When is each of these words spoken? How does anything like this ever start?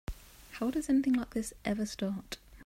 How 0.53 0.71
does 0.71 0.89
anything 0.89 1.13
like 1.13 1.29
this 1.35 1.53
ever 1.63 1.85
start? 1.85 2.37